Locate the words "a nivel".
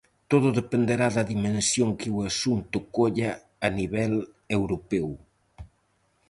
3.67-4.13